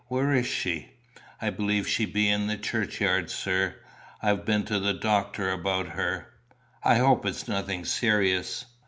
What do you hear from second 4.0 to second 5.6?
I've been to the doctor